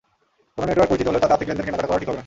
কোনো 0.55 0.65
নেটওয়ার্ক 0.69 0.91
পরিচিত 0.91 1.07
হলেও 1.07 1.21
তাতে 1.23 1.33
আর্থিক 1.35 1.47
লেনদেন, 1.49 1.65
কেনাকাটা 1.65 1.89
করা 1.89 1.99
ঠিক 2.01 2.07
হবে 2.09 2.17
না। 2.17 2.19